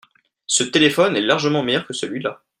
Ce 0.47 0.63
téléphone 0.63 1.15
est 1.15 1.21
largement 1.21 1.61
meilleur 1.61 1.85
que 1.85 1.93
celui-là. 1.93 2.41